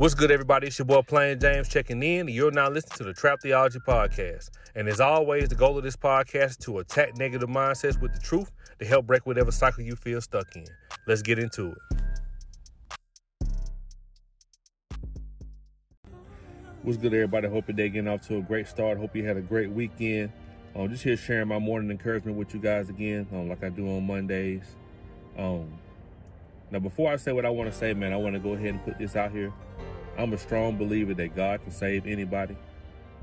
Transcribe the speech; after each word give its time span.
What's 0.00 0.14
good, 0.14 0.30
everybody? 0.30 0.68
It's 0.68 0.78
your 0.78 0.86
boy 0.86 1.02
Plain 1.02 1.40
James 1.40 1.68
checking 1.68 2.02
in. 2.02 2.26
You're 2.26 2.50
now 2.50 2.70
listening 2.70 2.96
to 2.96 3.04
the 3.04 3.12
Trap 3.12 3.42
Theology 3.42 3.80
Podcast. 3.80 4.48
And 4.74 4.88
as 4.88 4.98
always, 4.98 5.50
the 5.50 5.54
goal 5.54 5.76
of 5.76 5.84
this 5.84 5.94
podcast 5.94 6.48
is 6.52 6.56
to 6.60 6.78
attack 6.78 7.18
negative 7.18 7.50
mindsets 7.50 8.00
with 8.00 8.14
the 8.14 8.18
truth 8.18 8.50
to 8.78 8.86
help 8.86 9.06
break 9.06 9.26
whatever 9.26 9.52
cycle 9.52 9.84
you 9.84 9.94
feel 9.96 10.22
stuck 10.22 10.56
in. 10.56 10.64
Let's 11.06 11.20
get 11.20 11.38
into 11.38 11.72
it. 11.72 11.78
What's 16.82 16.96
good, 16.96 17.12
everybody? 17.12 17.48
Hope 17.48 17.68
your 17.68 17.76
day 17.76 17.90
getting 17.90 18.08
off 18.08 18.26
to 18.28 18.38
a 18.38 18.40
great 18.40 18.68
start. 18.68 18.96
Hope 18.96 19.14
you 19.14 19.26
had 19.26 19.36
a 19.36 19.42
great 19.42 19.70
weekend. 19.70 20.32
Um, 20.74 20.88
just 20.88 21.02
here 21.02 21.18
sharing 21.18 21.48
my 21.48 21.58
morning 21.58 21.90
encouragement 21.90 22.38
with 22.38 22.54
you 22.54 22.60
guys 22.60 22.88
again, 22.88 23.26
um, 23.34 23.50
like 23.50 23.62
I 23.62 23.68
do 23.68 23.86
on 23.86 24.06
Mondays. 24.06 24.64
Um, 25.36 25.78
now, 26.70 26.78
before 26.78 27.12
I 27.12 27.16
say 27.16 27.32
what 27.32 27.44
I 27.44 27.50
want 27.50 27.70
to 27.70 27.76
say, 27.76 27.92
man, 27.92 28.14
I 28.14 28.16
want 28.16 28.34
to 28.34 28.40
go 28.40 28.54
ahead 28.54 28.68
and 28.70 28.82
put 28.82 28.96
this 28.96 29.14
out 29.14 29.32
here. 29.32 29.52
I'm 30.18 30.32
a 30.32 30.38
strong 30.38 30.76
believer 30.76 31.14
that 31.14 31.34
God 31.34 31.62
can 31.62 31.70
save 31.70 32.06
anybody. 32.06 32.56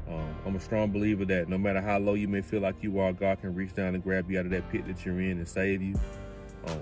Um, 0.09 0.35
I'm 0.45 0.55
a 0.55 0.59
strong 0.59 0.91
believer 0.91 1.25
that 1.25 1.49
no 1.49 1.57
matter 1.57 1.81
how 1.81 1.99
low 1.99 2.13
you 2.13 2.27
may 2.27 2.41
feel 2.41 2.61
like 2.61 2.81
you 2.81 2.99
are, 2.99 3.11
God 3.11 3.41
can 3.41 3.53
reach 3.53 3.73
down 3.73 3.93
and 3.93 4.03
grab 4.03 4.31
you 4.31 4.39
out 4.39 4.45
of 4.45 4.51
that 4.51 4.69
pit 4.71 4.87
that 4.87 5.05
you're 5.05 5.19
in 5.19 5.37
and 5.37 5.47
save 5.47 5.81
you. 5.81 5.95
Um, 6.67 6.81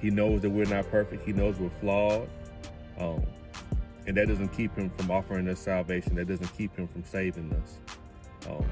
he 0.00 0.10
knows 0.10 0.42
that 0.42 0.50
we're 0.50 0.66
not 0.66 0.90
perfect. 0.90 1.26
He 1.26 1.32
knows 1.32 1.58
we're 1.58 1.70
flawed. 1.80 2.28
Um, 2.98 3.24
and 4.06 4.16
that 4.16 4.28
doesn't 4.28 4.48
keep 4.48 4.74
him 4.74 4.90
from 4.90 5.10
offering 5.10 5.48
us 5.48 5.60
salvation. 5.60 6.14
That 6.16 6.28
doesn't 6.28 6.54
keep 6.56 6.76
him 6.76 6.86
from 6.88 7.04
saving 7.04 7.52
us. 7.52 7.78
Um, 8.48 8.64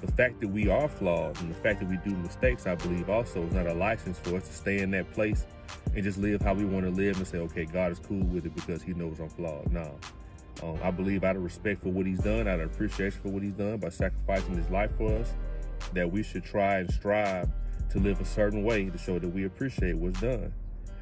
the 0.00 0.12
fact 0.12 0.40
that 0.40 0.48
we 0.48 0.68
are 0.68 0.88
flawed 0.88 1.40
and 1.40 1.50
the 1.50 1.58
fact 1.58 1.80
that 1.80 1.88
we 1.88 1.96
do 2.08 2.16
mistakes, 2.16 2.66
I 2.66 2.76
believe, 2.76 3.10
also 3.10 3.42
is 3.42 3.52
not 3.52 3.66
a 3.66 3.74
license 3.74 4.18
for 4.18 4.36
us 4.36 4.46
to 4.46 4.54
stay 4.54 4.78
in 4.78 4.90
that 4.92 5.12
place 5.12 5.46
and 5.98 6.04
just 6.04 6.18
live 6.18 6.40
how 6.40 6.54
we 6.54 6.64
want 6.64 6.84
to 6.84 6.92
live 6.92 7.16
and 7.16 7.26
say, 7.26 7.38
okay, 7.38 7.64
God 7.64 7.90
is 7.90 7.98
cool 7.98 8.22
with 8.26 8.46
it 8.46 8.54
because 8.54 8.82
he 8.82 8.94
knows 8.94 9.18
I'm 9.18 9.28
flawed. 9.28 9.72
No. 9.72 9.98
Um, 10.62 10.78
I 10.80 10.92
believe 10.92 11.24
out 11.24 11.34
of 11.34 11.42
respect 11.42 11.82
for 11.82 11.88
what 11.88 12.06
he's 12.06 12.20
done, 12.20 12.46
out 12.46 12.60
of 12.60 12.72
appreciation 12.72 13.20
for 13.20 13.30
what 13.30 13.42
he's 13.42 13.54
done 13.54 13.78
by 13.78 13.88
sacrificing 13.88 14.56
his 14.56 14.70
life 14.70 14.92
for 14.96 15.12
us, 15.16 15.34
that 15.94 16.08
we 16.08 16.22
should 16.22 16.44
try 16.44 16.78
and 16.78 16.92
strive 16.92 17.48
to 17.90 17.98
live 17.98 18.20
a 18.20 18.24
certain 18.24 18.62
way 18.62 18.84
to 18.84 18.96
show 18.96 19.18
that 19.18 19.28
we 19.28 19.44
appreciate 19.44 19.96
what's 19.96 20.20
done. 20.20 20.52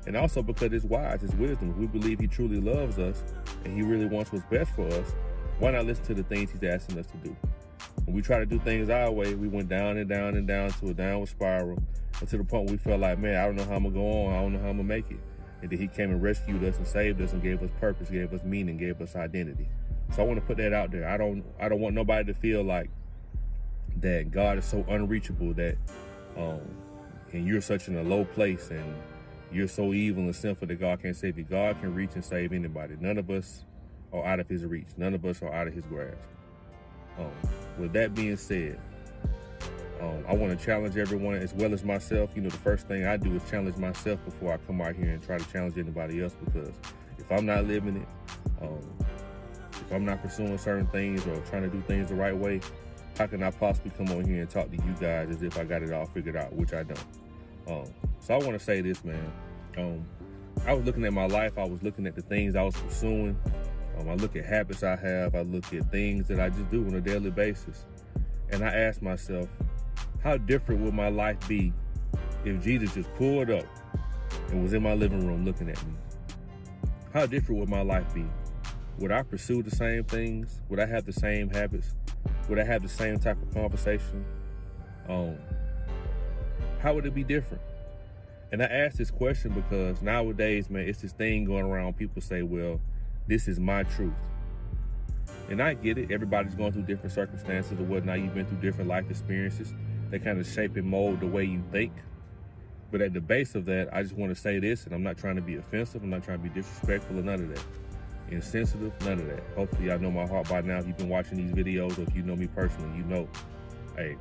And 0.07 0.17
also 0.17 0.43
because 0.43 0.73
it's 0.73 0.87
wise, 0.87 1.23
it's 1.23 1.35
wisdom. 1.35 1.79
We 1.79 1.87
believe 1.87 2.19
he 2.19 2.27
truly 2.27 2.59
loves 2.59 2.99
us 2.99 3.23
and 3.67 3.75
he 3.75 3.83
really 3.83 4.07
wants 4.07 4.33
what's 4.33 4.47
best 4.47 4.75
for 4.75 4.87
us, 4.87 5.15
why 5.59 5.73
not 5.73 5.85
listen 5.85 6.05
to 6.07 6.15
the 6.15 6.23
things 6.23 6.53
he's 6.53 6.63
asking 6.63 6.99
us 6.99 7.07
to 7.09 7.17
do? 7.19 7.37
When 8.05 8.15
we 8.15 8.23
try 8.23 8.39
to 8.39 8.47
do 8.47 8.59
things 8.59 8.89
our 8.89 9.11
way, 9.11 9.35
we 9.35 9.49
went 9.49 9.69
down 9.69 9.97
and 9.97 10.09
down 10.09 10.37
and 10.37 10.47
down 10.47 10.71
to 10.71 10.89
a 10.89 10.95
downward 10.95 11.29
spiral 11.29 11.79
and 12.21 12.29
to 12.29 12.39
the 12.39 12.45
point 12.45 12.71
we 12.71 12.77
felt 12.77 13.01
like, 13.01 13.19
man, 13.19 13.37
I 13.37 13.47
don't 13.47 13.57
know 13.57 13.65
how 13.65 13.77
I'm 13.77 13.83
gonna 13.85 13.95
go 13.95 14.27
on. 14.27 14.35
I 14.35 14.41
don't 14.43 14.53
know 14.53 14.61
how 14.61 14.69
I'm 14.69 14.77
gonna 14.77 14.85
make 14.85 15.11
it. 15.11 15.19
And 15.63 15.71
then 15.71 15.79
he 15.79 15.89
came 15.89 16.11
and 16.11 16.23
rescued 16.23 16.63
us 16.65 16.77
and 16.77 16.87
saved 16.87 17.21
us 17.21 17.33
and 17.33 17.43
gave 17.43 17.63
us 17.63 17.71
purpose, 17.81 18.09
gave 18.09 18.33
us 18.33 18.45
meaning, 18.45 18.77
gave 18.77 19.01
us 19.01 19.17
identity. 19.17 19.69
So 20.15 20.23
I 20.23 20.27
want 20.27 20.39
to 20.39 20.47
put 20.47 20.57
that 20.59 20.73
out 20.73 20.91
there. 20.91 21.09
I 21.09 21.17
don't 21.17 21.45
I 21.61 21.69
don't 21.69 21.81
want 21.81 21.95
nobody 21.95 22.33
to 22.33 22.39
feel 22.39 22.63
like 22.63 22.91
that 24.01 24.31
God 24.31 24.59
is 24.59 24.65
so 24.65 24.85
unreachable 24.89 25.55
that 25.55 25.77
um 26.37 26.61
and 27.33 27.47
you're 27.47 27.61
such 27.61 27.89
in 27.89 27.97
a 27.97 28.03
low 28.03 28.25
place 28.25 28.71
and 28.71 28.95
you're 29.53 29.69
so 29.69 29.93
evil 29.93 30.25
and 30.25 30.35
sinful 30.35 30.69
that 30.69 30.81
God 30.81 31.03
can't 31.03 31.17
save 31.17 31.39
you. 31.39 31.45
God 31.45 31.81
can 31.81 31.95
reach 31.95 32.11
and 32.15 32.25
save 32.25 32.53
anybody. 32.53 32.97
None 33.01 33.19
of 33.19 33.31
us 33.31 33.65
are 34.13 34.25
out 34.25 34.41
of 34.41 34.49
his 34.49 34.65
reach. 34.65 34.89
None 34.97 35.15
of 35.15 35.25
us 35.25 35.43
are 35.43 35.53
out 35.53 35.67
of 35.67 35.75
his 35.75 35.85
grasp. 35.85 36.19
Um, 37.19 37.31
with 37.79 37.93
that 37.93 38.15
being 38.15 38.37
said, 38.37 38.79
um, 40.01 40.25
I 40.29 40.35
want 40.35 40.59
to 40.59 40.65
challenge 40.65 40.97
everyone 40.97 41.37
as 41.37 41.55
well 41.55 41.73
as 41.73 41.83
myself. 41.83 42.31
You 42.35 42.43
know, 42.43 42.51
the 42.51 42.59
first 42.59 42.87
thing 42.87 43.07
I 43.07 43.17
do 43.17 43.35
is 43.35 43.43
challenge 43.51 43.77
myself 43.77 44.23
before 44.25 44.53
I 44.53 44.59
come 44.59 44.81
out 44.81 44.95
here 44.95 45.11
and 45.11 45.23
try 45.23 45.39
to 45.39 45.53
challenge 45.53 45.79
anybody 45.79 46.23
else 46.23 46.37
because 46.45 46.75
if 47.19 47.31
I'm 47.31 47.47
not 47.47 47.65
living 47.65 47.97
it, 47.97 48.63
um, 48.63 48.81
if 49.73 49.93
I'm 49.93 50.05
not 50.05 50.23
pursuing 50.23 50.59
certain 50.59 50.87
things 50.89 51.27
or 51.27 51.37
trying 51.43 51.63
to 51.63 51.69
do 51.69 51.81
things 51.83 52.09
the 52.09 52.15
right 52.15 52.37
way, 52.37 52.61
how 53.19 53.27
can 53.27 53.43
I 53.43 53.51
possibly 53.51 53.91
come 53.91 54.09
on 54.17 54.25
here 54.25 54.41
and 54.41 54.51
talk 54.51 54.71
to 54.71 54.77
you 54.77 54.95
guys 55.01 55.31
as 55.31 55.43
if 55.43 55.59
I 55.59 55.65
got 55.65 55.83
it 55.83 55.93
all 55.93 56.07
figured 56.07 56.37
out, 56.37 56.53
which 56.53 56.75
I 56.75 56.83
don't. 56.83 57.05
Um, 57.69 57.85
so 58.21 58.35
I 58.35 58.39
want 58.39 58.53
to 58.53 58.59
say 58.59 58.81
this, 58.83 59.05
man. 59.05 59.33
Um, 59.79 60.05
I 60.67 60.75
was 60.75 60.85
looking 60.85 61.05
at 61.05 61.13
my 61.13 61.27
life. 61.27 61.59
I 61.59 61.65
was 61.65 61.83
looking 61.83 62.07
at 62.07 62.15
the 62.15 62.23
things 62.23 62.57
I 62.57 62.63
was 62.63 62.77
pursuing. 62.77 63.39
Um, 63.99 64.09
I 64.09 64.15
look 64.15 64.37
at 64.37 64.45
habits 64.45 64.83
I 64.83 64.97
have. 64.97 65.35
I 65.35 65.43
look 65.43 65.73
at 65.73 65.91
things 65.91 66.29
that 66.29 66.41
I 66.41 66.51
just 66.51 66.71
do 66.71 66.87
on 66.87 66.95
a 66.95 67.01
daily 67.01 67.31
basis. 67.31 67.87
And 68.51 68.65
I 68.65 68.69
ask 68.69 69.03
myself, 69.03 69.49
how 70.23 70.37
different 70.37 70.83
would 70.83 70.95
my 70.95 71.09
life 71.09 71.37
be 71.49 71.73
if 72.45 72.63
Jesus 72.63 72.95
just 72.95 73.13
pulled 73.15 73.51
up 73.51 73.67
and 74.51 74.63
was 74.63 74.73
in 74.73 74.83
my 74.83 74.95
living 74.95 75.27
room 75.27 75.45
looking 75.45 75.69
at 75.69 75.87
me? 75.87 75.95
How 77.13 77.27
different 77.27 77.61
would 77.61 77.69
my 77.69 77.83
life 77.83 78.13
be? 78.15 78.27
Would 78.99 79.13
I 79.13 79.23
pursue 79.23 79.63
the 79.63 79.71
same 79.71 80.05
things? 80.05 80.61
Would 80.69 80.81
I 80.81 80.87
have 80.87 81.05
the 81.05 81.13
same 81.13 81.51
habits? 81.51 81.95
Would 82.49 82.59
I 82.59 82.65
have 82.65 82.83
the 82.83 82.89
same 82.89 83.19
type 83.19 83.41
of 83.43 83.53
conversation? 83.53 84.25
Um, 85.09 85.37
how 86.81 86.95
would 86.95 87.07
it 87.07 87.15
be 87.15 87.25
different? 87.25 87.63
And 88.53 88.63
I 88.63 88.67
ask 88.67 88.97
this 88.97 89.11
question 89.11 89.53
because 89.53 90.03
nowadays, 90.03 90.71
man, 90.71 90.89
it's 90.89 91.01
this 91.01 91.13
thing 91.13 91.45
going 91.45 91.65
around. 91.65 91.97
People 91.97 92.23
say, 92.23 92.43
well, 92.43 92.81
this 93.27 93.49
is 93.49 93.59
my 93.59 93.83
truth. 93.83 94.15
And 95.49 95.63
I 95.63 95.75
get 95.75 95.99
it. 95.99 96.11
Everybody's 96.11 96.55
going 96.55 96.73
through 96.73 96.83
different 96.83 97.13
circumstances 97.13 97.79
or 97.79 97.85
whatnot. 97.85 98.21
You've 98.21 98.35
been 98.35 98.47
through 98.47 98.59
different 98.59 98.89
life 98.89 99.11
experiences. 99.11 99.75
that 100.11 100.23
kind 100.23 100.39
of 100.39 100.47
shape 100.47 100.77
and 100.77 100.87
mold 100.87 101.21
the 101.21 101.27
way 101.27 101.45
you 101.45 101.63
think. 101.73 101.93
But 102.93 103.01
at 103.01 103.13
the 103.13 103.21
base 103.21 103.55
of 103.57 103.65
that, 103.67 103.93
I 103.93 104.03
just 104.03 104.15
want 104.15 104.35
to 104.35 104.41
say 104.41 104.61
this, 104.61 104.85
and 104.85 104.95
I'm 104.95 105.03
not 105.03 105.19
trying 105.19 105.37
to 105.37 105.43
be 105.43 105.57
offensive. 105.57 106.03
I'm 106.03 106.11
not 106.11 106.23
trying 106.23 106.39
to 106.39 106.45
be 106.45 106.51
disrespectful 106.51 107.19
or 107.19 107.23
none 107.23 107.41
of 107.41 107.49
that. 107.49 107.65
Insensitive, 108.31 108.93
none 109.05 109.19
of 109.21 109.27
that. 109.27 109.43
Hopefully, 109.57 109.91
I 109.91 109.97
know 109.97 110.11
my 110.11 110.27
heart 110.27 110.49
by 110.49 110.61
now. 110.61 110.79
If 110.79 110.87
you've 110.87 110.97
been 110.97 111.09
watching 111.09 111.39
these 111.39 111.53
videos 111.53 111.99
or 111.99 112.03
if 112.03 112.15
you 112.15 112.23
know 112.23 112.37
me 112.37 112.47
personally, 112.47 112.97
you 112.97 113.05
know, 113.05 113.29
hey, 113.97 114.17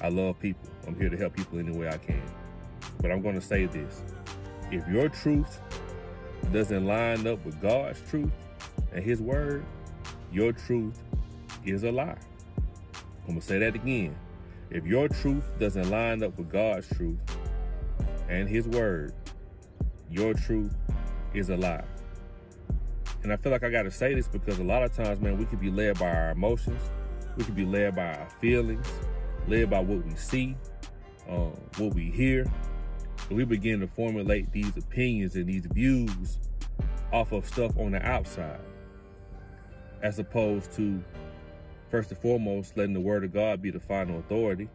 I 0.00 0.08
love 0.08 0.38
people. 0.40 0.68
I'm 0.86 0.98
here 0.98 1.10
to 1.10 1.16
help 1.16 1.36
people 1.36 1.58
any 1.58 1.76
way 1.76 1.88
I 1.88 1.98
can. 1.98 2.22
But 3.00 3.10
I'm 3.10 3.20
going 3.22 3.34
to 3.34 3.40
say 3.40 3.66
this. 3.66 4.02
If 4.70 4.86
your 4.88 5.08
truth 5.08 5.60
doesn't 6.52 6.86
line 6.86 7.26
up 7.26 7.44
with 7.44 7.60
God's 7.60 8.00
truth 8.08 8.32
and 8.92 9.04
His 9.04 9.20
word, 9.20 9.64
your 10.32 10.52
truth 10.52 11.00
is 11.64 11.84
a 11.84 11.92
lie. 11.92 12.16
I'm 12.94 13.34
going 13.34 13.40
to 13.40 13.46
say 13.46 13.58
that 13.58 13.74
again. 13.74 14.16
If 14.70 14.86
your 14.86 15.08
truth 15.08 15.44
doesn't 15.58 15.90
line 15.90 16.22
up 16.22 16.38
with 16.38 16.50
God's 16.50 16.88
truth 16.88 17.18
and 18.28 18.48
His 18.48 18.66
Word, 18.68 19.12
your 20.08 20.34
truth 20.34 20.74
is 21.34 21.50
a 21.50 21.56
lie. 21.56 21.84
And 23.22 23.32
I 23.32 23.36
feel 23.36 23.52
like 23.52 23.64
I 23.64 23.70
got 23.70 23.82
to 23.82 23.90
say 23.90 24.14
this 24.14 24.28
because 24.28 24.58
a 24.58 24.64
lot 24.64 24.82
of 24.82 24.94
times, 24.94 25.20
man, 25.20 25.36
we 25.36 25.44
could 25.44 25.60
be 25.60 25.70
led 25.70 25.98
by 25.98 26.10
our 26.10 26.30
emotions, 26.30 26.80
we 27.36 27.44
could 27.44 27.56
be 27.56 27.66
led 27.66 27.96
by 27.96 28.14
our 28.14 28.28
feelings, 28.40 28.86
led 29.46 29.70
by 29.70 29.80
what 29.80 30.04
we 30.04 30.14
see, 30.14 30.56
um, 31.28 31.52
what 31.76 31.94
we 31.94 32.10
hear. 32.10 32.50
And 33.30 33.38
we 33.38 33.44
begin 33.44 33.78
to 33.78 33.86
formulate 33.86 34.50
these 34.52 34.76
opinions 34.76 35.36
and 35.36 35.46
these 35.46 35.64
views 35.66 36.40
off 37.12 37.30
of 37.30 37.46
stuff 37.46 37.72
on 37.78 37.92
the 37.92 38.04
outside, 38.04 38.60
as 40.02 40.18
opposed 40.18 40.72
to 40.72 41.02
first 41.90 42.10
and 42.10 42.20
foremost, 42.20 42.76
letting 42.76 42.92
the 42.92 43.00
word 43.00 43.22
of 43.22 43.32
God 43.32 43.62
be 43.62 43.70
the 43.70 43.78
final 43.78 44.18
authority. 44.18 44.68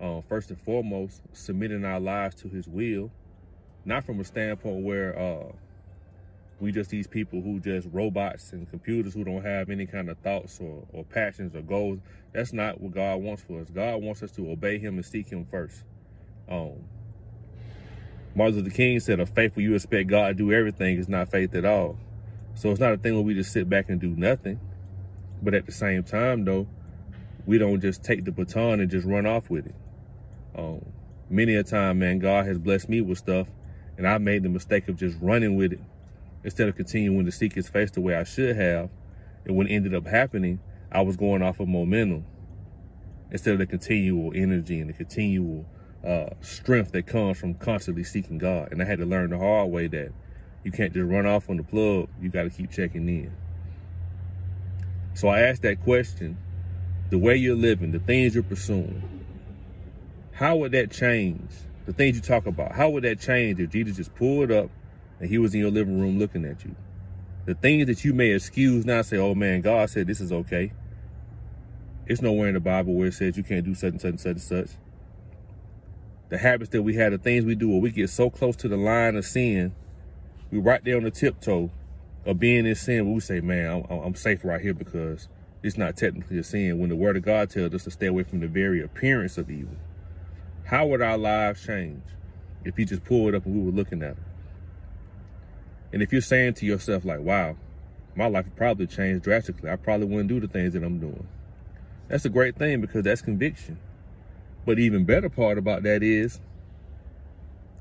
Uh, 0.00 0.20
first 0.28 0.50
and 0.50 0.60
foremost, 0.60 1.22
submitting 1.32 1.84
our 1.84 2.00
lives 2.00 2.36
to 2.36 2.48
his 2.48 2.68
will, 2.68 3.10
not 3.84 4.06
from 4.06 4.20
a 4.20 4.24
standpoint 4.24 4.84
where 4.84 5.18
uh, 5.18 5.52
we 6.60 6.70
just 6.70 6.90
these 6.90 7.08
people 7.08 7.42
who 7.42 7.58
just 7.58 7.88
robots 7.90 8.52
and 8.52 8.70
computers 8.70 9.14
who 9.14 9.24
don't 9.24 9.44
have 9.44 9.68
any 9.68 9.84
kind 9.84 10.08
of 10.08 10.16
thoughts 10.18 10.60
or, 10.60 10.86
or 10.92 11.04
passions 11.04 11.56
or 11.56 11.62
goals. 11.62 11.98
That's 12.32 12.52
not 12.52 12.80
what 12.80 12.92
God 12.92 13.16
wants 13.16 13.42
for 13.42 13.60
us. 13.60 13.68
God 13.68 14.00
wants 14.00 14.22
us 14.22 14.30
to 14.32 14.48
obey 14.50 14.78
him 14.78 14.94
and 14.94 15.04
seek 15.04 15.28
him 15.28 15.44
first. 15.50 15.82
Um, 16.48 16.84
Martin 18.40 18.56
Luther 18.56 18.70
King 18.70 18.98
said, 19.00 19.20
a 19.20 19.26
faith 19.26 19.54
where 19.54 19.62
you 19.62 19.74
expect 19.74 20.08
God 20.08 20.28
to 20.28 20.34
do 20.34 20.50
everything 20.50 20.96
is 20.96 21.10
not 21.10 21.30
faith 21.30 21.54
at 21.54 21.66
all. 21.66 21.98
So 22.54 22.70
it's 22.70 22.80
not 22.80 22.94
a 22.94 22.96
thing 22.96 23.12
where 23.12 23.22
we 23.22 23.34
just 23.34 23.52
sit 23.52 23.68
back 23.68 23.90
and 23.90 24.00
do 24.00 24.16
nothing. 24.16 24.58
But 25.42 25.52
at 25.52 25.66
the 25.66 25.72
same 25.72 26.04
time, 26.04 26.46
though, 26.46 26.66
we 27.44 27.58
don't 27.58 27.82
just 27.82 28.02
take 28.02 28.24
the 28.24 28.32
baton 28.32 28.80
and 28.80 28.90
just 28.90 29.06
run 29.06 29.26
off 29.26 29.50
with 29.50 29.66
it. 29.66 29.74
Um, 30.56 30.86
many 31.28 31.54
a 31.54 31.62
time, 31.62 31.98
man, 31.98 32.18
God 32.18 32.46
has 32.46 32.56
blessed 32.56 32.88
me 32.88 33.02
with 33.02 33.18
stuff, 33.18 33.46
and 33.98 34.08
I 34.08 34.16
made 34.16 34.42
the 34.42 34.48
mistake 34.48 34.88
of 34.88 34.96
just 34.96 35.18
running 35.20 35.54
with 35.54 35.74
it 35.74 35.80
instead 36.42 36.66
of 36.66 36.76
continuing 36.76 37.26
to 37.26 37.32
seek 37.32 37.52
His 37.52 37.68
face 37.68 37.90
the 37.90 38.00
way 38.00 38.14
I 38.14 38.24
should 38.24 38.56
have. 38.56 38.88
And 39.44 39.54
when 39.54 39.66
it 39.66 39.74
ended 39.74 39.94
up 39.94 40.06
happening, 40.06 40.60
I 40.90 41.02
was 41.02 41.18
going 41.18 41.42
off 41.42 41.60
of 41.60 41.68
momentum 41.68 42.24
instead 43.30 43.52
of 43.52 43.58
the 43.58 43.66
continual 43.66 44.32
energy 44.34 44.80
and 44.80 44.88
the 44.88 44.94
continual 44.94 45.66
uh, 46.04 46.30
strength 46.40 46.92
that 46.92 47.06
comes 47.06 47.38
from 47.38 47.54
constantly 47.54 48.04
seeking 48.04 48.38
God. 48.38 48.72
And 48.72 48.82
I 48.82 48.84
had 48.84 48.98
to 48.98 49.06
learn 49.06 49.30
the 49.30 49.38
hard 49.38 49.70
way 49.70 49.86
that 49.88 50.12
you 50.64 50.72
can't 50.72 50.92
just 50.92 51.06
run 51.06 51.26
off 51.26 51.50
on 51.50 51.56
the 51.56 51.62
plug. 51.62 52.08
You 52.20 52.28
got 52.28 52.44
to 52.44 52.50
keep 52.50 52.70
checking 52.70 53.08
in. 53.08 53.32
So 55.14 55.28
I 55.28 55.40
asked 55.40 55.62
that 55.62 55.82
question, 55.82 56.38
the 57.10 57.18
way 57.18 57.36
you're 57.36 57.56
living, 57.56 57.92
the 57.92 57.98
things 57.98 58.34
you're 58.34 58.42
pursuing, 58.44 59.02
how 60.32 60.56
would 60.56 60.72
that 60.72 60.90
change? 60.90 61.50
The 61.86 61.92
things 61.92 62.16
you 62.16 62.22
talk 62.22 62.46
about, 62.46 62.72
how 62.72 62.90
would 62.90 63.04
that 63.04 63.20
change 63.20 63.58
if 63.58 63.70
Jesus 63.70 63.96
just 63.96 64.14
pulled 64.14 64.52
up 64.52 64.70
and 65.18 65.28
he 65.28 65.38
was 65.38 65.54
in 65.54 65.60
your 65.60 65.70
living 65.70 66.00
room 66.00 66.18
looking 66.18 66.44
at 66.44 66.64
you? 66.64 66.74
The 67.46 67.54
things 67.54 67.86
that 67.86 68.04
you 68.04 68.14
may 68.14 68.30
excuse 68.30 68.84
now, 68.84 69.02
say, 69.02 69.16
oh 69.16 69.34
man, 69.34 69.60
God 69.60 69.90
said 69.90 70.06
this 70.06 70.20
is 70.20 70.30
okay. 70.30 70.72
It's 72.06 72.22
nowhere 72.22 72.48
in 72.48 72.54
the 72.54 72.60
Bible 72.60 72.94
where 72.94 73.08
it 73.08 73.14
says 73.14 73.36
you 73.36 73.42
can't 73.42 73.64
do 73.64 73.74
such 73.74 73.92
and 73.92 74.00
such 74.00 74.10
and 74.10 74.20
such 74.20 74.32
and 74.32 74.42
such. 74.42 74.68
The 76.30 76.38
habits 76.38 76.70
that 76.70 76.82
we 76.82 76.94
have, 76.94 77.12
the 77.12 77.18
things 77.18 77.44
we 77.44 77.54
do, 77.54 77.68
where 77.68 77.80
we 77.80 77.90
get 77.90 78.08
so 78.08 78.30
close 78.30 78.56
to 78.56 78.68
the 78.68 78.76
line 78.76 79.16
of 79.16 79.24
sin, 79.24 79.74
we're 80.50 80.60
right 80.60 80.82
there 80.84 80.96
on 80.96 81.04
the 81.04 81.10
tiptoe 81.10 81.70
of 82.24 82.38
being 82.38 82.66
in 82.66 82.74
sin, 82.74 83.12
we 83.12 83.20
say, 83.20 83.40
man, 83.40 83.84
I'm, 83.90 83.98
I'm 83.98 84.14
safe 84.14 84.44
right 84.44 84.60
here 84.60 84.74
because 84.74 85.28
it's 85.62 85.76
not 85.76 85.96
technically 85.96 86.38
a 86.38 86.44
sin. 86.44 86.78
When 86.78 86.88
the 86.88 86.96
word 86.96 87.16
of 87.16 87.22
God 87.22 87.50
tells 87.50 87.74
us 87.74 87.84
to 87.84 87.90
stay 87.90 88.06
away 88.06 88.22
from 88.22 88.40
the 88.40 88.48
very 88.48 88.82
appearance 88.82 89.38
of 89.38 89.50
evil. 89.50 89.76
How 90.64 90.86
would 90.86 91.02
our 91.02 91.18
lives 91.18 91.64
change 91.64 92.02
if 92.64 92.76
he 92.76 92.84
just 92.84 93.04
pulled 93.04 93.34
up 93.34 93.46
and 93.46 93.54
we 93.54 93.64
were 93.64 93.76
looking 93.76 94.02
at 94.02 94.12
it? 94.12 94.22
And 95.92 96.02
if 96.02 96.12
you're 96.12 96.20
saying 96.20 96.54
to 96.54 96.66
yourself, 96.66 97.04
like, 97.04 97.20
wow, 97.20 97.56
my 98.14 98.26
life 98.26 98.44
would 98.44 98.56
probably 98.56 98.86
change 98.86 99.22
drastically. 99.22 99.70
I 99.70 99.76
probably 99.76 100.06
wouldn't 100.06 100.28
do 100.28 100.40
the 100.40 100.48
things 100.48 100.74
that 100.74 100.84
I'm 100.84 101.00
doing. 101.00 101.26
That's 102.08 102.24
a 102.24 102.28
great 102.28 102.56
thing 102.56 102.80
because 102.80 103.02
that's 103.02 103.22
conviction. 103.22 103.78
But 104.64 104.78
even 104.78 105.04
better 105.04 105.28
part 105.28 105.58
about 105.58 105.82
that 105.84 106.02
is 106.02 106.40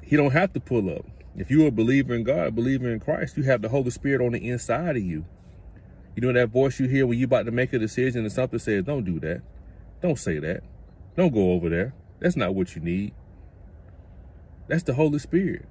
he 0.01 0.15
don't 0.15 0.31
have 0.31 0.53
to 0.53 0.59
pull 0.59 0.89
up. 0.89 1.05
If 1.35 1.51
you're 1.51 1.67
a 1.67 1.71
believer 1.71 2.13
in 2.15 2.23
God, 2.23 2.47
a 2.47 2.51
believer 2.51 2.91
in 2.91 2.99
Christ, 2.99 3.37
you 3.37 3.43
have 3.43 3.61
the 3.61 3.69
Holy 3.69 3.91
Spirit 3.91 4.25
on 4.25 4.31
the 4.31 4.49
inside 4.49 4.97
of 4.97 5.03
you. 5.03 5.25
You 6.15 6.21
know 6.21 6.33
that 6.33 6.49
voice 6.49 6.79
you 6.79 6.87
hear 6.87 7.05
when 7.05 7.17
you're 7.17 7.27
about 7.27 7.45
to 7.45 7.51
make 7.51 7.71
a 7.73 7.79
decision 7.79 8.23
and 8.23 8.31
something 8.31 8.59
says, 8.59 8.83
don't 8.83 9.05
do 9.05 9.19
that. 9.19 9.41
Don't 10.01 10.17
say 10.17 10.39
that. 10.39 10.63
Don't 11.15 11.33
go 11.33 11.51
over 11.51 11.69
there. 11.69 11.93
That's 12.19 12.35
not 12.35 12.55
what 12.55 12.75
you 12.75 12.81
need. 12.81 13.13
That's 14.67 14.83
the 14.83 14.93
Holy 14.93 15.19
Spirit. 15.19 15.65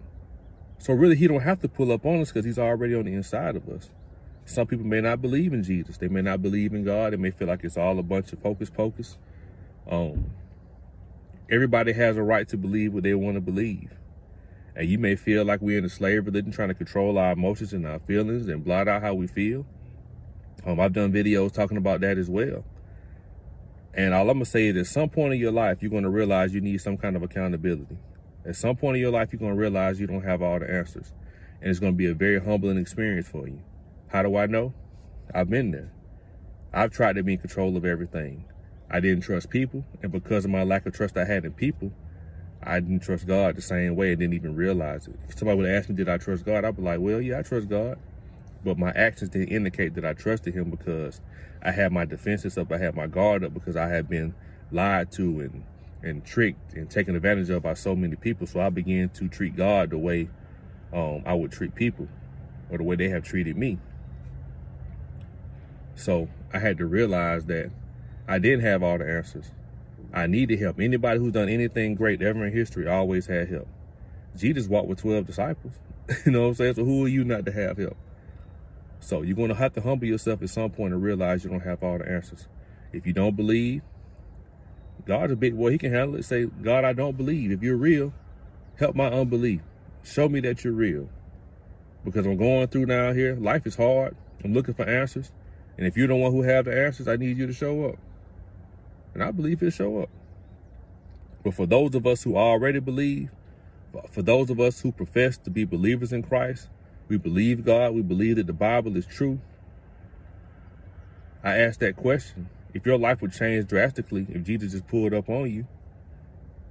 So 0.78 0.92
really, 0.94 1.16
he 1.16 1.26
don't 1.26 1.42
have 1.42 1.60
to 1.60 1.68
pull 1.68 1.92
up 1.92 2.06
on 2.06 2.20
us 2.20 2.28
because 2.28 2.44
he's 2.44 2.58
already 2.58 2.94
on 2.94 3.04
the 3.04 3.14
inside 3.14 3.56
of 3.56 3.68
us. 3.68 3.90
Some 4.44 4.66
people 4.66 4.86
may 4.86 5.00
not 5.00 5.20
believe 5.20 5.52
in 5.52 5.62
Jesus. 5.62 5.98
They 5.98 6.08
may 6.08 6.22
not 6.22 6.40
believe 6.40 6.72
in 6.72 6.84
God. 6.84 7.12
They 7.12 7.16
may 7.16 7.30
feel 7.30 7.48
like 7.48 7.64
it's 7.64 7.76
all 7.76 7.98
a 7.98 8.02
bunch 8.02 8.32
of 8.32 8.38
focus 8.38 8.70
pocus. 8.70 9.18
Um, 9.90 10.30
everybody 11.50 11.92
has 11.92 12.16
a 12.16 12.22
right 12.22 12.48
to 12.48 12.56
believe 12.56 12.92
what 12.94 13.02
they 13.02 13.14
want 13.14 13.36
to 13.36 13.40
believe. 13.40 13.92
And 14.76 14.88
you 14.88 14.98
may 14.98 15.16
feel 15.16 15.44
like 15.44 15.60
we're 15.60 15.78
in 15.78 15.84
a 15.84 15.88
slave 15.88 16.26
religion 16.26 16.52
trying 16.52 16.68
to 16.68 16.74
control 16.74 17.18
our 17.18 17.32
emotions 17.32 17.72
and 17.72 17.86
our 17.86 17.98
feelings 17.98 18.48
and 18.48 18.64
blot 18.64 18.86
out 18.86 19.02
how 19.02 19.14
we 19.14 19.26
feel. 19.26 19.66
Um, 20.64 20.78
I've 20.78 20.92
done 20.92 21.12
videos 21.12 21.52
talking 21.52 21.76
about 21.76 22.00
that 22.02 22.18
as 22.18 22.28
well. 22.30 22.64
And 23.94 24.14
all 24.14 24.30
I'm 24.30 24.36
going 24.36 24.44
to 24.44 24.50
say 24.50 24.68
is 24.68 24.76
at 24.76 24.86
some 24.86 25.08
point 25.08 25.34
in 25.34 25.40
your 25.40 25.50
life, 25.50 25.78
you're 25.80 25.90
going 25.90 26.04
to 26.04 26.10
realize 26.10 26.54
you 26.54 26.60
need 26.60 26.80
some 26.80 26.96
kind 26.96 27.16
of 27.16 27.22
accountability. 27.22 27.96
At 28.44 28.54
some 28.54 28.76
point 28.76 28.96
in 28.96 29.02
your 29.02 29.10
life, 29.10 29.32
you're 29.32 29.40
going 29.40 29.54
to 29.54 29.58
realize 29.58 29.98
you 29.98 30.06
don't 30.06 30.22
have 30.22 30.42
all 30.42 30.60
the 30.60 30.70
answers. 30.70 31.12
And 31.60 31.70
it's 31.70 31.80
going 31.80 31.94
to 31.94 31.96
be 31.96 32.06
a 32.06 32.14
very 32.14 32.40
humbling 32.40 32.78
experience 32.78 33.26
for 33.26 33.48
you. 33.48 33.60
How 34.08 34.22
do 34.22 34.36
I 34.36 34.46
know? 34.46 34.72
I've 35.34 35.50
been 35.50 35.70
there. 35.72 35.90
I've 36.72 36.92
tried 36.92 37.16
to 37.16 37.22
be 37.22 37.32
in 37.32 37.38
control 37.38 37.76
of 37.76 37.84
everything. 37.84 38.44
I 38.90 39.00
didn't 39.00 39.22
trust 39.22 39.50
people. 39.50 39.84
And 40.02 40.10
because 40.10 40.44
of 40.44 40.50
my 40.50 40.62
lack 40.62 40.86
of 40.86 40.94
trust 40.94 41.16
I 41.16 41.24
had 41.24 41.44
in 41.44 41.52
people, 41.52 41.92
I 42.62 42.80
didn't 42.80 43.00
trust 43.00 43.26
God 43.26 43.56
the 43.56 43.62
same 43.62 43.96
way 43.96 44.10
and 44.10 44.20
didn't 44.20 44.34
even 44.34 44.56
realize 44.56 45.06
it. 45.06 45.14
If 45.28 45.38
somebody 45.38 45.58
would 45.58 45.68
ask 45.68 45.88
me, 45.88 45.94
did 45.94 46.08
I 46.08 46.18
trust 46.18 46.44
God? 46.44 46.64
I'd 46.64 46.76
be 46.76 46.82
like, 46.82 47.00
well, 47.00 47.20
yeah, 47.20 47.38
I 47.38 47.42
trust 47.42 47.68
God. 47.68 47.98
But 48.64 48.78
my 48.78 48.90
actions 48.90 49.30
didn't 49.30 49.48
indicate 49.48 49.94
that 49.94 50.04
I 50.04 50.14
trusted 50.14 50.54
him 50.54 50.70
because 50.70 51.20
I 51.62 51.70
had 51.70 51.92
my 51.92 52.04
defenses 52.04 52.58
up. 52.58 52.72
I 52.72 52.78
had 52.78 52.94
my 52.94 53.06
guard 53.06 53.44
up 53.44 53.54
because 53.54 53.76
I 53.76 53.88
had 53.88 54.08
been 54.08 54.34
lied 54.70 55.12
to 55.12 55.40
and 55.40 55.64
and 56.02 56.24
tricked 56.24 56.74
and 56.74 56.88
taken 56.88 57.16
advantage 57.16 57.50
of 57.50 57.62
by 57.62 57.74
so 57.74 57.94
many 57.94 58.16
people. 58.16 58.46
So 58.46 58.60
I 58.60 58.70
began 58.70 59.08
to 59.10 59.28
treat 59.28 59.56
God 59.56 59.90
the 59.90 59.98
way 59.98 60.28
um, 60.92 61.22
I 61.26 61.34
would 61.34 61.50
treat 61.50 61.74
people 61.74 62.08
or 62.70 62.78
the 62.78 62.84
way 62.84 62.96
they 62.96 63.08
have 63.08 63.24
treated 63.24 63.56
me. 63.56 63.78
So 65.96 66.28
I 66.52 66.60
had 66.60 66.78
to 66.78 66.86
realize 66.86 67.46
that 67.46 67.70
I 68.28 68.38
didn't 68.38 68.60
have 68.60 68.82
all 68.82 68.98
the 68.98 69.08
answers. 69.08 69.50
I 70.12 70.26
needed 70.26 70.60
help. 70.60 70.78
Anybody 70.78 71.18
who's 71.18 71.32
done 71.32 71.48
anything 71.48 71.94
great 71.94 72.20
ever 72.20 72.46
in 72.46 72.52
history 72.52 72.86
always 72.86 73.26
had 73.26 73.48
help. 73.48 73.66
Jesus 74.36 74.68
walked 74.68 74.88
with 74.88 75.00
12 75.00 75.26
disciples. 75.26 75.72
you 76.26 76.32
know 76.32 76.42
what 76.42 76.48
I'm 76.48 76.54
saying? 76.54 76.74
So 76.74 76.84
who 76.84 77.06
are 77.06 77.08
you 77.08 77.24
not 77.24 77.46
to 77.46 77.52
have 77.52 77.78
help? 77.78 77.96
So 79.00 79.22
you're 79.22 79.36
going 79.36 79.48
to 79.48 79.54
have 79.54 79.72
to 79.74 79.80
humble 79.80 80.06
yourself 80.06 80.42
at 80.42 80.50
some 80.50 80.70
point 80.70 80.92
and 80.92 81.02
realize 81.02 81.42
you 81.42 81.50
don't 81.50 81.60
have 81.60 81.82
all 81.82 81.98
the 81.98 82.06
answers. 82.08 82.46
If 82.92 83.06
you 83.06 83.14
don't 83.14 83.34
believe, 83.34 83.82
God's 85.06 85.32
a 85.32 85.36
big 85.36 85.56
boy. 85.56 85.70
He 85.70 85.78
can 85.78 85.92
handle 85.92 86.16
it. 86.16 86.24
Say, 86.24 86.44
God, 86.44 86.84
I 86.84 86.92
don't 86.92 87.16
believe. 87.16 87.50
If 87.50 87.62
you're 87.62 87.76
real, 87.76 88.12
help 88.78 88.94
my 88.94 89.06
unbelief. 89.06 89.62
Show 90.02 90.28
me 90.28 90.40
that 90.40 90.64
you're 90.64 90.74
real. 90.74 91.08
Because 92.04 92.26
I'm 92.26 92.36
going 92.36 92.68
through 92.68 92.86
now 92.86 93.12
here. 93.12 93.36
Life 93.36 93.66
is 93.66 93.76
hard. 93.76 94.16
I'm 94.44 94.52
looking 94.52 94.74
for 94.74 94.84
answers. 94.84 95.32
And 95.76 95.86
if 95.86 95.96
you're 95.96 96.08
the 96.08 96.16
one 96.16 96.32
who 96.32 96.42
have 96.42 96.66
the 96.66 96.84
answers, 96.84 97.08
I 97.08 97.16
need 97.16 97.38
you 97.38 97.46
to 97.46 97.52
show 97.52 97.86
up. 97.86 97.96
And 99.14 99.22
I 99.22 99.30
believe 99.30 99.60
he'll 99.60 99.70
show 99.70 100.00
up. 100.00 100.10
But 101.44 101.54
for 101.54 101.66
those 101.66 101.94
of 101.94 102.06
us 102.06 102.22
who 102.22 102.36
already 102.36 102.80
believe, 102.80 103.30
for 104.10 104.22
those 104.22 104.50
of 104.50 104.60
us 104.60 104.80
who 104.80 104.92
profess 104.92 105.38
to 105.38 105.50
be 105.50 105.64
believers 105.64 106.12
in 106.12 106.22
Christ, 106.22 106.68
we 107.08 107.16
believe 107.16 107.64
God, 107.64 107.94
we 107.94 108.02
believe 108.02 108.36
that 108.36 108.46
the 108.46 108.52
Bible 108.52 108.96
is 108.96 109.06
true. 109.06 109.40
I 111.42 111.56
ask 111.56 111.80
that 111.80 111.96
question 111.96 112.48
if 112.74 112.84
your 112.84 112.98
life 112.98 113.22
would 113.22 113.32
change 113.32 113.66
drastically 113.66 114.26
if 114.28 114.42
Jesus 114.44 114.72
just 114.72 114.86
pulled 114.86 115.14
up 115.14 115.28
on 115.28 115.50
you, 115.50 115.66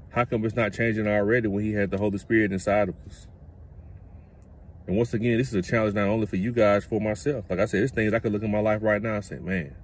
how 0.10 0.26
come 0.26 0.46
it's 0.46 0.56
not 0.56 0.74
changing 0.74 1.08
already 1.08 1.48
when 1.48 1.64
he 1.64 1.74
had 1.74 1.92
the 1.92 1.98
Holy 1.98 2.18
Spirit 2.18 2.52
inside 2.52 2.90
of 2.90 2.96
us? 3.08 3.28
And 4.86 4.96
once 4.96 5.14
again, 5.14 5.38
this 5.38 5.50
is 5.50 5.56
a 5.56 5.62
challenge 5.62 5.96
not 5.96 6.08
only 6.08 6.28
for 6.28 6.38
you 6.38 6.52
guys, 6.52 6.86
for 6.86 7.02
myself. 7.02 7.46
Like 7.50 7.60
I 7.60 7.66
said, 7.66 7.82
there's 7.82 7.92
things 7.92 8.14
I 8.14 8.20
could 8.20 8.32
look 8.32 8.44
in 8.44 8.52
my 8.52 8.60
life 8.60 8.82
right 8.84 9.02
now 9.02 9.16
and 9.16 9.26
say, 9.26 9.40
man, 9.40 9.76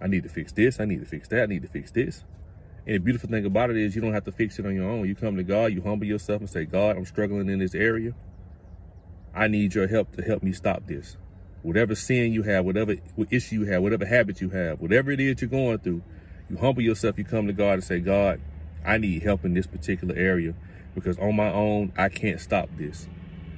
I 0.00 0.06
need 0.06 0.22
to 0.24 0.28
fix 0.28 0.52
this. 0.52 0.80
I 0.80 0.84
need 0.84 1.00
to 1.00 1.06
fix 1.06 1.28
that. 1.28 1.42
I 1.42 1.46
need 1.46 1.62
to 1.62 1.68
fix 1.68 1.90
this. 1.90 2.24
And 2.86 2.96
the 2.96 2.98
beautiful 2.98 3.30
thing 3.30 3.46
about 3.46 3.70
it 3.70 3.76
is 3.76 3.94
you 3.94 4.02
don't 4.02 4.12
have 4.12 4.24
to 4.24 4.32
fix 4.32 4.58
it 4.58 4.66
on 4.66 4.74
your 4.74 4.88
own. 4.88 5.08
You 5.08 5.14
come 5.14 5.36
to 5.36 5.42
God, 5.42 5.72
you 5.72 5.80
humble 5.82 6.06
yourself 6.06 6.40
and 6.40 6.50
say, 6.50 6.64
God, 6.64 6.96
I'm 6.96 7.06
struggling 7.06 7.48
in 7.48 7.58
this 7.58 7.74
area. 7.74 8.12
I 9.34 9.48
need 9.48 9.74
your 9.74 9.88
help 9.88 10.14
to 10.16 10.22
help 10.22 10.42
me 10.42 10.52
stop 10.52 10.86
this 10.86 11.16
whatever 11.64 11.94
sin 11.94 12.30
you 12.30 12.42
have, 12.42 12.64
whatever 12.64 12.94
issue 13.30 13.60
you 13.60 13.64
have, 13.64 13.82
whatever 13.82 14.04
habit 14.04 14.38
you 14.40 14.50
have, 14.50 14.80
whatever 14.80 15.10
it 15.10 15.18
is 15.18 15.40
you're 15.40 15.48
going 15.48 15.78
through, 15.78 16.02
you 16.50 16.58
humble 16.58 16.82
yourself, 16.82 17.16
you 17.16 17.24
come 17.24 17.46
to 17.46 17.54
God 17.54 17.72
and 17.72 17.84
say, 17.84 18.00
God, 18.00 18.38
I 18.84 18.98
need 18.98 19.22
help 19.22 19.46
in 19.46 19.54
this 19.54 19.66
particular 19.66 20.14
area 20.14 20.54
because 20.94 21.18
on 21.18 21.34
my 21.34 21.50
own, 21.50 21.90
I 21.96 22.10
can't 22.10 22.38
stop 22.38 22.68
this. 22.76 23.08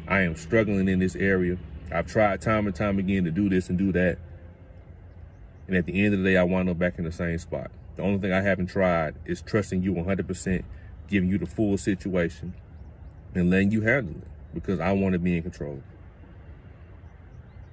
I 0.07 0.21
am 0.21 0.37
struggling 0.37 0.89
in 0.89 1.01
this 1.01 1.17
area. 1.17 1.59
I've 1.93 2.07
tried 2.07 2.41
time 2.41 2.67
and 2.67 2.75
time 2.75 3.01
again 3.01 3.25
to 3.25 3.33
do 3.33 3.49
this 3.49 3.69
and 3.69 3.77
do 3.77 3.91
that. 3.93 4.19
And 5.67 5.77
at 5.77 5.87
the 5.87 6.05
end 6.05 6.15
of 6.15 6.21
the 6.21 6.31
day, 6.31 6.37
I 6.37 6.45
wind 6.45 6.69
up 6.69 6.79
back 6.79 6.99
in 6.99 7.05
the 7.05 7.13
same 7.13 7.39
spot. 7.39 7.71
The 7.97 8.03
only 8.03 8.19
thing 8.19 8.33
I 8.33 8.43
haven't 8.43 8.67
tried 8.67 9.17
is 9.25 9.43
trusting 9.43 9.83
you 9.83 9.95
100%, 9.95 10.65
giving 11.09 11.29
you 11.29 11.39
the 11.39 11.47
full 11.47 11.77
situation 11.79 12.55
and 13.35 13.51
letting 13.51 13.71
you 13.71 13.81
handle 13.81 14.17
it 14.17 14.29
because 14.55 14.81
I 14.81 14.93
want 14.93 15.15
to 15.15 15.19
be 15.19 15.37
in 15.37 15.43
control. 15.43 15.83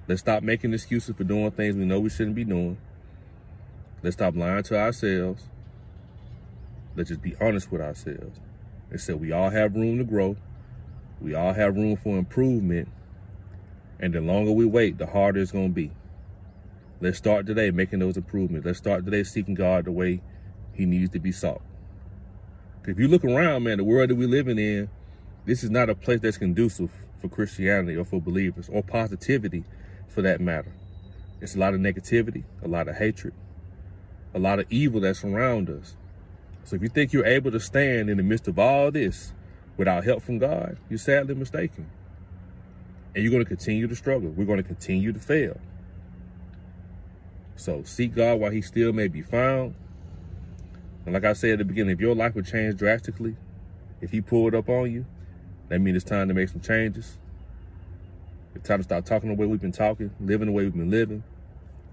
Let's 0.06 0.20
stop 0.20 0.42
making 0.42 0.72
excuses 0.74 1.16
for 1.16 1.24
doing 1.24 1.50
things 1.52 1.76
we 1.76 1.84
know 1.84 2.00
we 2.00 2.10
shouldn't 2.10 2.36
be 2.36 2.44
doing. 2.44 2.76
Let's 4.02 4.16
stop 4.16 4.36
lying 4.36 4.62
to 4.64 4.78
ourselves. 4.78 5.44
Let's 6.94 7.08
just 7.08 7.22
be 7.22 7.34
honest 7.40 7.72
with 7.72 7.80
ourselves 7.80 8.38
and 8.90 9.00
say 9.00 9.14
we 9.14 9.32
all 9.32 9.50
have 9.50 9.74
room 9.74 9.98
to 9.98 10.04
grow. 10.04 10.36
We 11.20 11.34
all 11.34 11.54
have 11.54 11.76
room 11.76 11.96
for 11.96 12.18
improvement. 12.18 12.88
And 13.98 14.12
the 14.12 14.20
longer 14.20 14.52
we 14.52 14.66
wait, 14.66 14.98
the 14.98 15.06
harder 15.06 15.40
it's 15.40 15.52
going 15.52 15.68
to 15.68 15.74
be. 15.74 15.90
Let's 17.00 17.18
start 17.18 17.46
today 17.46 17.70
making 17.72 17.98
those 17.98 18.16
improvements. 18.16 18.64
Let's 18.64 18.78
start 18.78 19.04
today 19.04 19.24
seeking 19.24 19.54
God 19.54 19.84
the 19.84 19.92
way 19.92 20.22
he 20.74 20.86
needs 20.86 21.10
to 21.10 21.18
be 21.18 21.32
sought. 21.32 21.60
If 22.86 22.98
you 22.98 23.08
look 23.08 23.24
around, 23.24 23.64
man, 23.64 23.78
the 23.78 23.84
world 23.84 24.10
that 24.10 24.14
we're 24.14 24.28
living 24.28 24.58
in, 24.58 24.88
this 25.44 25.64
is 25.64 25.70
not 25.70 25.90
a 25.90 25.94
place 25.94 26.20
that's 26.20 26.38
conducive 26.38 26.90
for 27.20 27.28
Christianity 27.28 27.96
or 27.96 28.04
for 28.04 28.20
believers 28.20 28.68
or 28.72 28.82
positivity 28.82 29.64
for 30.08 30.22
that 30.22 30.40
matter. 30.40 30.72
It's 31.40 31.56
a 31.56 31.58
lot 31.58 31.74
of 31.74 31.80
negativity, 31.80 32.44
a 32.62 32.68
lot 32.68 32.88
of 32.88 32.96
hatred, 32.96 33.34
a 34.32 34.38
lot 34.38 34.60
of 34.60 34.66
evil 34.70 35.00
that's 35.00 35.24
around 35.24 35.68
us. 35.70 35.96
So 36.62 36.76
if 36.76 36.82
you 36.82 36.88
think 36.88 37.12
you're 37.12 37.26
able 37.26 37.50
to 37.50 37.60
stand 37.60 38.08
in 38.08 38.18
the 38.18 38.22
midst 38.22 38.46
of 38.46 38.58
all 38.58 38.90
this 38.90 39.32
without 39.76 40.04
help 40.04 40.22
from 40.22 40.38
God, 40.38 40.78
you're 40.88 40.98
sadly 40.98 41.34
mistaken. 41.34 41.90
And 43.14 43.22
you're 43.22 43.32
going 43.32 43.44
to 43.44 43.48
continue 43.48 43.88
to 43.88 43.96
struggle. 43.96 44.30
We're 44.30 44.46
going 44.46 44.62
to 44.62 44.62
continue 44.62 45.12
to 45.12 45.20
fail. 45.20 45.60
So 47.56 47.82
seek 47.84 48.14
God 48.14 48.40
while 48.40 48.50
he 48.50 48.62
still 48.62 48.92
may 48.92 49.08
be 49.08 49.22
found. 49.22 49.74
And 51.04 51.14
like 51.14 51.24
I 51.24 51.34
said 51.34 51.52
at 51.52 51.58
the 51.58 51.64
beginning, 51.64 51.94
if 51.94 52.00
your 52.00 52.14
life 52.14 52.34
would 52.34 52.46
change 52.46 52.76
drastically, 52.76 53.36
if 54.00 54.10
he 54.10 54.20
pulled 54.20 54.54
up 54.54 54.68
on 54.68 54.90
you, 54.90 55.06
that 55.68 55.80
means 55.80 55.96
it's 55.96 56.04
time 56.04 56.28
to 56.28 56.34
make 56.34 56.48
some 56.48 56.60
changes. 56.60 57.18
It's 58.54 58.66
time 58.66 58.78
to 58.78 58.84
stop 58.84 59.04
talking 59.04 59.28
the 59.28 59.34
way 59.34 59.46
we've 59.46 59.60
been 59.60 59.72
talking, 59.72 60.10
living 60.20 60.46
the 60.46 60.52
way 60.52 60.64
we've 60.64 60.74
been 60.74 60.90
living, 60.90 61.22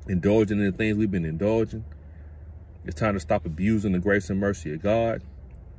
indulging 0.08 0.60
in 0.60 0.66
the 0.66 0.72
things 0.72 0.98
we've 0.98 1.12
been 1.12 1.26
indulging. 1.26 1.84
It's 2.86 3.00
time 3.00 3.14
to 3.14 3.20
stop 3.20 3.46
abusing 3.46 3.92
the 3.92 4.00
grace 4.00 4.30
and 4.30 4.40
mercy 4.40 4.74
of 4.74 4.82
God. 4.82 5.22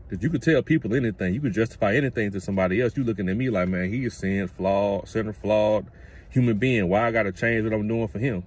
Because 0.08 0.22
you 0.22 0.30
could 0.30 0.42
tell 0.42 0.62
people 0.62 0.94
anything. 0.94 1.34
You 1.34 1.40
could 1.40 1.54
justify 1.54 1.96
anything 1.96 2.30
to 2.32 2.40
somebody 2.40 2.80
else. 2.80 2.96
You 2.96 3.04
looking 3.04 3.28
at 3.28 3.36
me 3.36 3.50
like, 3.50 3.68
man, 3.68 3.90
he 3.90 4.04
is 4.04 4.14
sin 4.14 4.46
flawed, 4.46 5.08
sinner 5.08 5.32
flawed. 5.32 5.86
human 6.30 6.58
being. 6.58 6.88
Why 6.88 7.06
I 7.06 7.10
gotta 7.10 7.32
change 7.32 7.64
what 7.64 7.72
I'm 7.72 7.88
doing 7.88 8.08
for 8.08 8.18
him? 8.18 8.44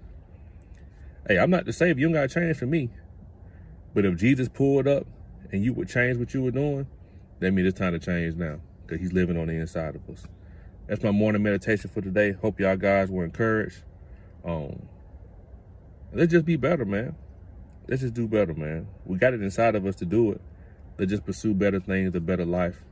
Hey, 1.27 1.39
I'm 1.39 1.49
not 1.49 1.65
the 1.65 1.73
savior. 1.73 2.01
You 2.01 2.07
don't 2.07 2.13
gotta 2.13 2.27
change 2.27 2.57
for 2.57 2.67
me. 2.67 2.89
But 3.93 4.05
if 4.05 4.17
Jesus 4.17 4.47
pulled 4.47 4.87
up 4.87 5.07
and 5.51 5.63
you 5.63 5.73
would 5.73 5.89
change 5.89 6.17
what 6.17 6.33
you 6.33 6.43
were 6.43 6.51
doing, 6.51 6.85
that 7.39 7.51
means 7.51 7.67
it's 7.67 7.79
time 7.79 7.93
to 7.93 7.99
change 7.99 8.35
now 8.35 8.59
because 8.85 8.99
he's 9.01 9.13
living 9.13 9.37
on 9.37 9.47
the 9.47 9.53
inside 9.53 9.95
of 9.95 10.07
us. 10.09 10.25
That's 10.87 11.01
my 11.01 11.11
morning 11.11 11.41
meditation 11.41 11.89
for 11.89 12.01
today. 12.01 12.33
Hope 12.33 12.59
y'all 12.59 12.77
guys 12.77 13.09
were 13.09 13.25
encouraged. 13.25 13.81
Um, 14.43 14.87
let's 16.13 16.31
just 16.31 16.45
be 16.45 16.57
better, 16.57 16.85
man. 16.85 17.15
Let's 17.87 18.01
just 18.01 18.13
do 18.13 18.27
better, 18.27 18.53
man. 18.53 18.87
We 19.05 19.17
got 19.17 19.33
it 19.33 19.41
inside 19.41 19.75
of 19.75 19.85
us 19.85 19.95
to 19.97 20.05
do 20.05 20.31
it. 20.31 20.41
Let's 20.99 21.09
just 21.09 21.25
pursue 21.25 21.55
better 21.55 21.79
things, 21.79 22.13
a 22.13 22.19
better 22.19 22.45
life. 22.45 22.83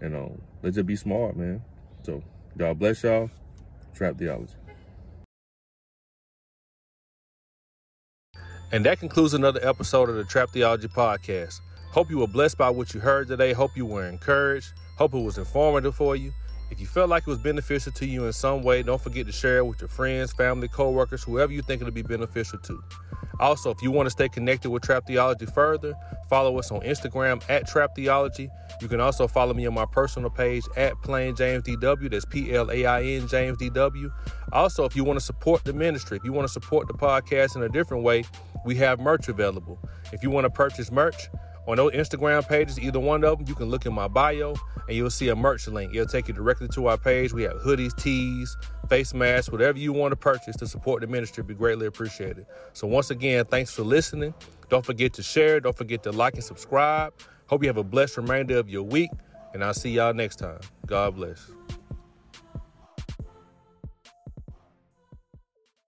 And 0.00 0.16
um, 0.16 0.42
let's 0.62 0.74
just 0.74 0.86
be 0.86 0.96
smart, 0.96 1.36
man. 1.36 1.62
So 2.02 2.22
God 2.56 2.78
bless 2.78 3.04
y'all. 3.04 3.30
Trap 3.94 4.18
Theology. 4.18 4.54
And 8.72 8.86
that 8.86 8.98
concludes 8.98 9.34
another 9.34 9.60
episode 9.62 10.08
of 10.08 10.16
the 10.16 10.24
Trap 10.24 10.48
Theology 10.48 10.88
Podcast. 10.88 11.60
Hope 11.90 12.08
you 12.08 12.16
were 12.16 12.26
blessed 12.26 12.56
by 12.56 12.70
what 12.70 12.94
you 12.94 13.00
heard 13.00 13.28
today. 13.28 13.52
Hope 13.52 13.76
you 13.76 13.84
were 13.84 14.08
encouraged. 14.08 14.72
Hope 14.96 15.12
it 15.12 15.20
was 15.20 15.36
informative 15.36 15.94
for 15.94 16.16
you. 16.16 16.32
If 16.72 16.80
you 16.80 16.86
felt 16.86 17.10
like 17.10 17.24
it 17.24 17.26
was 17.26 17.36
beneficial 17.36 17.92
to 17.92 18.06
you 18.06 18.24
in 18.24 18.32
some 18.32 18.62
way, 18.62 18.82
don't 18.82 18.98
forget 19.00 19.26
to 19.26 19.32
share 19.32 19.58
it 19.58 19.66
with 19.66 19.82
your 19.82 19.88
friends, 19.88 20.32
family, 20.32 20.68
co-workers, 20.68 21.22
whoever 21.22 21.52
you 21.52 21.60
think 21.60 21.82
it'll 21.82 21.92
be 21.92 22.00
beneficial 22.00 22.58
to. 22.60 22.82
Also, 23.40 23.70
if 23.70 23.82
you 23.82 23.90
want 23.90 24.06
to 24.06 24.10
stay 24.10 24.26
connected 24.26 24.70
with 24.70 24.82
Trap 24.82 25.06
Theology 25.06 25.44
further, 25.44 25.92
follow 26.30 26.58
us 26.58 26.70
on 26.70 26.80
Instagram 26.80 27.42
at 27.50 27.68
Trap 27.68 27.94
Theology. 27.94 28.48
You 28.80 28.88
can 28.88 29.02
also 29.02 29.28
follow 29.28 29.52
me 29.52 29.66
on 29.66 29.74
my 29.74 29.84
personal 29.84 30.30
page 30.30 30.64
at 30.74 30.94
Plain 31.02 31.36
James 31.36 31.62
DW. 31.62 32.10
That's 32.10 32.24
P 32.24 32.54
L 32.54 32.70
A 32.70 32.86
I 32.86 33.02
N 33.02 33.28
James 33.28 33.58
DW. 33.58 34.10
Also, 34.50 34.86
if 34.86 34.96
you 34.96 35.04
want 35.04 35.18
to 35.18 35.24
support 35.24 35.64
the 35.64 35.74
ministry, 35.74 36.16
if 36.16 36.24
you 36.24 36.32
want 36.32 36.48
to 36.48 36.52
support 36.52 36.88
the 36.88 36.94
podcast 36.94 37.54
in 37.54 37.62
a 37.64 37.68
different 37.68 38.02
way, 38.02 38.24
we 38.64 38.76
have 38.76 38.98
merch 38.98 39.28
available. 39.28 39.78
If 40.10 40.22
you 40.22 40.30
want 40.30 40.46
to 40.46 40.50
purchase 40.50 40.90
merch, 40.90 41.28
on 41.66 41.76
those 41.76 41.92
Instagram 41.92 42.46
pages, 42.46 42.78
either 42.80 42.98
one 42.98 43.22
of 43.24 43.38
them, 43.38 43.46
you 43.46 43.54
can 43.54 43.66
look 43.66 43.86
in 43.86 43.92
my 43.92 44.08
bio 44.08 44.54
and 44.88 44.96
you'll 44.96 45.10
see 45.10 45.28
a 45.28 45.36
merch 45.36 45.68
link. 45.68 45.94
It'll 45.94 46.06
take 46.06 46.28
you 46.28 46.34
directly 46.34 46.68
to 46.68 46.86
our 46.88 46.98
page. 46.98 47.32
We 47.32 47.42
have 47.44 47.54
hoodies, 47.54 47.96
tees, 47.96 48.56
face 48.88 49.14
masks, 49.14 49.50
whatever 49.50 49.78
you 49.78 49.92
want 49.92 50.12
to 50.12 50.16
purchase 50.16 50.56
to 50.56 50.66
support 50.66 51.02
the 51.02 51.06
ministry, 51.06 51.44
be 51.44 51.54
greatly 51.54 51.86
appreciated. 51.86 52.46
So 52.72 52.86
once 52.86 53.10
again, 53.10 53.44
thanks 53.44 53.72
for 53.72 53.82
listening. 53.82 54.34
Don't 54.68 54.84
forget 54.84 55.12
to 55.14 55.22
share. 55.22 55.60
Don't 55.60 55.76
forget 55.76 56.02
to 56.04 56.12
like 56.12 56.34
and 56.34 56.44
subscribe. 56.44 57.12
Hope 57.46 57.62
you 57.62 57.68
have 57.68 57.76
a 57.76 57.84
blessed 57.84 58.16
remainder 58.16 58.58
of 58.58 58.68
your 58.68 58.82
week, 58.82 59.10
and 59.52 59.62
I'll 59.62 59.74
see 59.74 59.90
y'all 59.90 60.14
next 60.14 60.36
time. 60.36 60.60
God 60.86 61.16
bless. 61.16 61.50